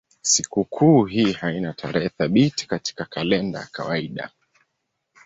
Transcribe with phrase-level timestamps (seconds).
[0.21, 4.29] Sikukuu hii haina tarehe thabiti katika kalenda ya kawaida.